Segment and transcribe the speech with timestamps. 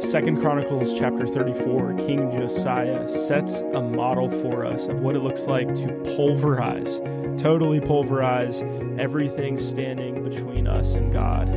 [0.00, 5.48] Second Chronicles chapter 34, King Josiah sets a model for us of what it looks
[5.48, 7.00] like to pulverize,
[7.36, 8.62] totally pulverize
[8.96, 11.48] everything standing between us and God.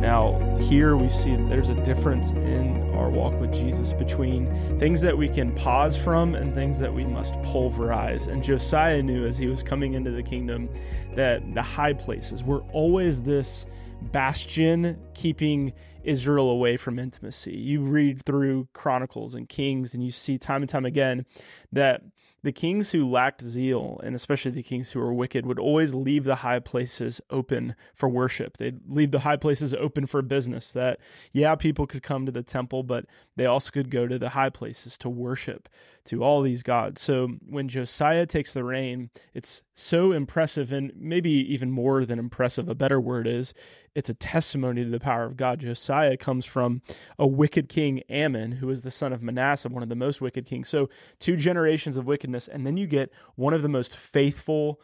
[0.00, 5.16] Now, here we see there's a difference in our walk with Jesus between things that
[5.16, 8.26] we can pause from and things that we must pulverize.
[8.26, 10.68] And Josiah knew as he was coming into the kingdom
[11.14, 13.64] that the high places were always this
[14.00, 15.72] bastion keeping
[16.04, 17.56] Israel away from intimacy.
[17.56, 21.26] You read through Chronicles and Kings, and you see time and time again
[21.72, 22.02] that
[22.42, 26.22] the kings who lacked zeal, and especially the kings who were wicked, would always leave
[26.22, 28.58] the high places open for worship.
[28.58, 30.70] They'd leave the high places open for business.
[30.70, 31.00] That,
[31.32, 34.50] yeah, people could come to the temple, but they also could go to the high
[34.50, 35.68] places to worship
[36.04, 37.02] to all these gods.
[37.02, 42.68] So when Josiah takes the reign, it's so impressive, and maybe even more than impressive,
[42.68, 43.52] a better word is,
[43.94, 45.60] it's a testimony to the power of God.
[45.60, 46.82] Josiah comes from
[47.18, 50.46] a wicked king, Amon, who was the son of Manasseh, one of the most wicked
[50.46, 50.68] kings.
[50.68, 54.80] So two generations of wickedness, and then you get one of the most faithful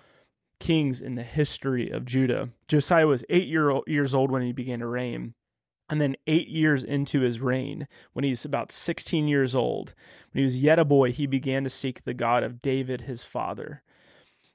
[0.59, 2.51] kings in the history of Judah.
[2.69, 5.35] Josiah was eight year, years old when he began to reign.
[5.91, 9.93] And then, eight years into his reign, when he's about 16 years old,
[10.33, 13.23] when he was yet a boy, he began to seek the God of David, his
[13.23, 13.83] father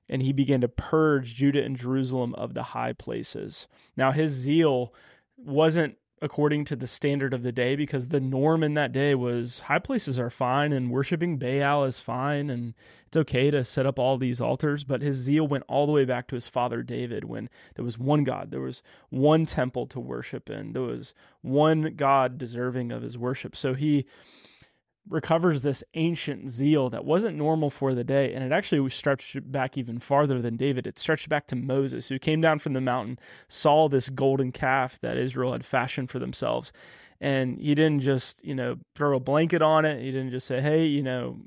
[0.10, 3.68] and he began to purge Judah and Jerusalem of the high places.
[3.96, 4.94] Now, his zeal
[5.38, 9.60] wasn't according to the standard of the day because the norm in that day was
[9.60, 12.74] high places are fine and worshiping Baal is fine and
[13.08, 14.84] it's okay to set up all these altars.
[14.84, 17.98] But his zeal went all the way back to his father David when there was
[17.98, 23.02] one God, there was one temple to worship in, there was one God deserving of
[23.02, 23.56] his worship.
[23.56, 24.06] So he
[25.08, 28.34] recovers this ancient zeal that wasn't normal for the day.
[28.34, 30.86] And it actually stretched back even farther than David.
[30.86, 35.00] It stretched back to Moses, who came down from the mountain, saw this golden calf
[35.02, 36.72] that Israel had fashioned for themselves.
[37.22, 40.02] And he didn't just, you know, throw a blanket on it.
[40.02, 41.40] He didn't just say, hey, you know,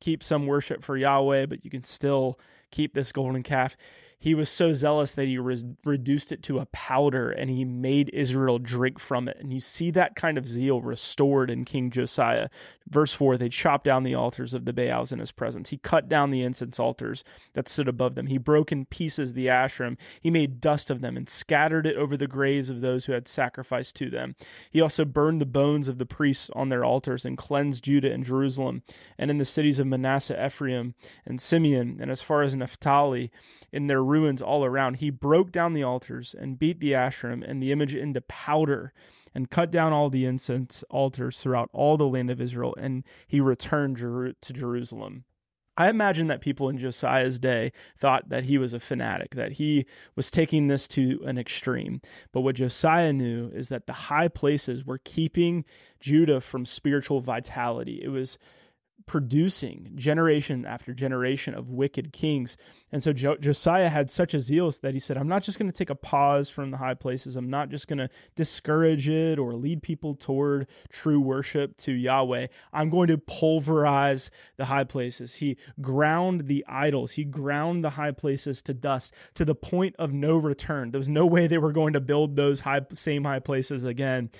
[0.00, 2.38] keep some worship for Yahweh, but you can still
[2.70, 3.76] keep this golden calf
[4.22, 8.08] he was so zealous that he re- reduced it to a powder and he made
[8.12, 9.36] Israel drink from it.
[9.40, 12.48] And you see that kind of zeal restored in King Josiah.
[12.88, 15.70] Verse 4 they chopped down the altars of the Baals in his presence.
[15.70, 17.24] He cut down the incense altars
[17.54, 18.28] that stood above them.
[18.28, 19.96] He broke in pieces the Asherim.
[20.20, 23.26] He made dust of them and scattered it over the graves of those who had
[23.26, 24.36] sacrificed to them.
[24.70, 28.22] He also burned the bones of the priests on their altars and cleansed Judah and
[28.22, 28.84] Jerusalem
[29.18, 30.94] and in the cities of Manasseh, Ephraim,
[31.26, 33.32] and Simeon, and as far as Naphtali
[33.72, 34.96] in their ruins all around.
[34.96, 38.92] He broke down the altars and beat the Asherim and the image into powder
[39.34, 43.40] and cut down all the incense altars throughout all the land of Israel, and he
[43.40, 45.24] returned to Jerusalem.
[45.74, 49.86] I imagine that people in Josiah's day thought that he was a fanatic, that he
[50.14, 52.02] was taking this to an extreme.
[52.30, 55.64] But what Josiah knew is that the high places were keeping
[55.98, 58.00] Judah from spiritual vitality.
[58.04, 58.36] It was
[59.06, 62.56] producing generation after generation of wicked kings.
[62.90, 65.70] And so jo- Josiah had such a zeal that he said, I'm not just going
[65.70, 67.36] to take a pause from the high places.
[67.36, 72.46] I'm not just going to discourage it or lead people toward true worship to Yahweh.
[72.72, 75.34] I'm going to pulverize the high places.
[75.34, 80.12] He ground the idols, he ground the high places to dust to the point of
[80.12, 80.90] no return.
[80.90, 84.30] There was no way they were going to build those high, same high places again.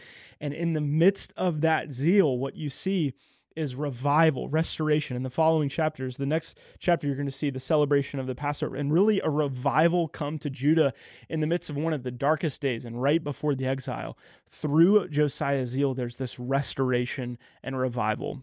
[0.41, 3.15] And in the midst of that zeal, what you see
[3.57, 5.17] is revival, restoration.
[5.17, 8.35] In the following chapters, the next chapter, you're going to see the celebration of the
[8.35, 10.93] Passover and really a revival come to Judah
[11.29, 14.17] in the midst of one of the darkest days and right before the exile.
[14.49, 18.43] Through Josiah's zeal, there's this restoration and revival.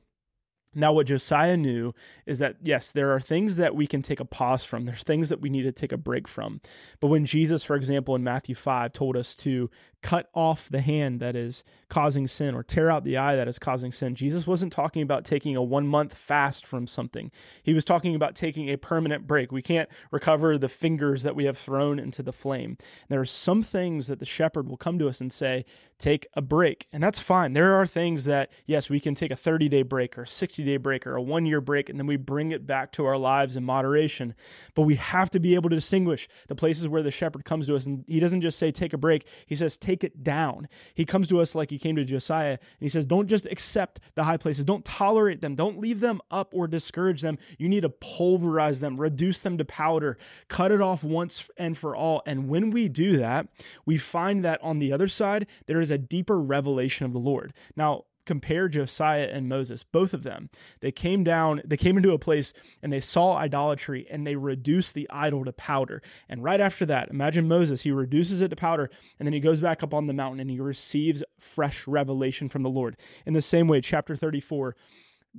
[0.76, 1.96] Now, what Josiah knew
[2.28, 4.86] is that, yes, there are things that we can take a pause from.
[4.86, 6.62] There's things that we need to take a break from.
[7.00, 9.72] But when Jesus, for example, in Matthew 5, told us to
[10.02, 13.60] cut off the hand that is causing sin or tear out the eye that is
[13.60, 14.16] causing sin.
[14.16, 17.32] Jesus wasn't talking about taking a one month fast from something.
[17.64, 19.52] He was talking about taking a permanent break.
[19.52, 22.78] We can't recover the fingers that we have thrown into the flame.
[23.10, 25.66] There are some things that the shepherd will come to us and say,
[25.98, 26.88] take a break.
[26.94, 27.54] And that's fine.
[27.54, 30.64] There are things that, yes, we can take a 30 day break or a 60
[30.64, 33.18] day break or a one year break, and then we bring it back to our
[33.18, 34.34] lives in moderation.
[34.76, 37.76] But we have to be able to distinguish the places where the shepherd comes to
[37.76, 37.86] us.
[37.86, 39.28] And he doesn't just say, take a break.
[39.46, 40.68] He says, take it down.
[40.94, 44.00] He comes to us like he came to Josiah, and he says, Don't just accept
[44.16, 47.38] the high places, don't tolerate them, don't leave them up or discourage them.
[47.58, 51.96] You need to pulverize them, reduce them to powder, cut it off once and for
[51.96, 52.22] all.
[52.26, 53.48] And when we do that,
[53.86, 57.54] we find that on the other side, there is a deeper revelation of the Lord.
[57.76, 60.52] Now, compare Josiah and Moses, both of them.
[60.82, 62.54] They came down, they came into a place
[62.84, 66.04] and they saw idolatry and they reduced the idol to powder.
[66.30, 69.62] And right after that, imagine Moses, he reduces it to powder and then he goes
[69.62, 72.98] back up on the mountain and he receives fresh revelation from the Lord.
[73.26, 74.76] In the same way, chapter 34,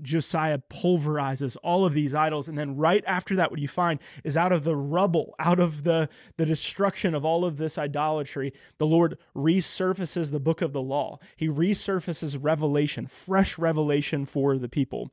[0.02, 2.48] Josiah pulverizes all of these idols.
[2.48, 5.84] And then right after that, what you find is out of the rubble, out of
[5.84, 10.82] the, the destruction of all of this idolatry, the Lord resurfaces the book of the
[10.82, 11.19] law.
[11.37, 15.10] He resurfaces revelation, fresh revelation for the people.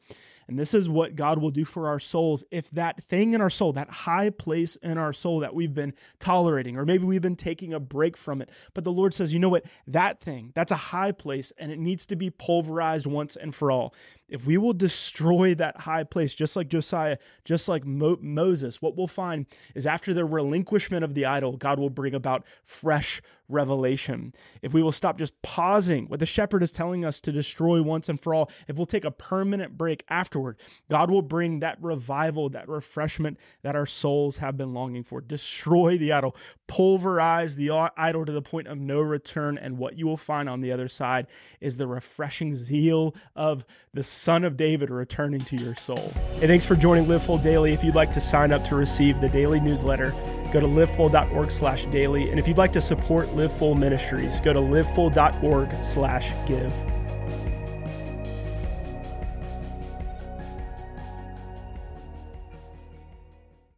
[0.47, 3.49] And this is what God will do for our souls if that thing in our
[3.49, 7.35] soul, that high place in our soul that we've been tolerating, or maybe we've been
[7.35, 8.49] taking a break from it.
[8.73, 9.65] But the Lord says, you know what?
[9.85, 13.71] That thing, that's a high place and it needs to be pulverized once and for
[13.71, 13.93] all.
[14.29, 18.97] If we will destroy that high place, just like Josiah, just like Mo- Moses, what
[18.97, 24.33] we'll find is after the relinquishment of the idol, God will bring about fresh revelation.
[24.61, 28.09] If we will stop just pausing what the shepherd is telling us to destroy once
[28.09, 30.57] and for all, if we'll take a permanent break afterward,
[30.89, 35.21] God will bring that revival, that refreshment that our souls have been longing for.
[35.21, 36.35] Destroy the idol,
[36.67, 39.57] pulverize the idol to the point of no return.
[39.57, 41.27] And what you will find on the other side
[41.61, 46.11] is the refreshing zeal of the Son of David returning to your soul.
[46.39, 47.73] Hey, thanks for joining LiveFull Daily.
[47.73, 50.11] If you'd like to sign up to receive the daily newsletter,
[50.51, 52.29] go to livefull.org slash daily.
[52.29, 56.73] And if you'd like to support LiveFull Ministries, go to livefull.org slash give.